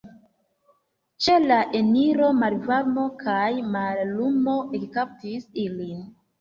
Ĉe 1.25 1.35
la 1.51 1.59
eniro 1.81 2.31
malvarmo 2.39 3.05
kaj 3.21 3.45
mallumo 3.77 4.59
ekkaptis 4.83 5.51
ilin. 5.69 6.05